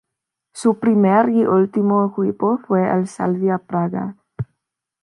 Su 0.55 0.79
primer 0.79 1.29
y 1.29 1.45
último 1.45 2.11
equipo 2.17 2.57
fue 2.65 2.89
el 2.91 3.07
Slavia 3.07 3.59
Praga. 3.59 4.15